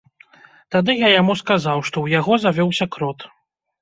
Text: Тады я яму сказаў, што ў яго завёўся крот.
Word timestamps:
Тады 0.75 0.95
я 1.01 1.09
яму 1.21 1.35
сказаў, 1.43 1.77
што 1.91 1.93
ў 2.01 2.07
яго 2.21 2.33
завёўся 2.47 2.85
крот. 2.97 3.19